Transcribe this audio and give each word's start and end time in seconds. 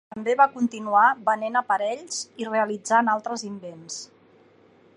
També 0.13 0.33
va 0.37 0.45
continuar 0.53 1.03
venent 1.27 1.59
aparells 1.61 2.17
i 2.43 2.47
realitzant 2.49 3.13
altres 3.17 3.45
invents. 3.51 3.99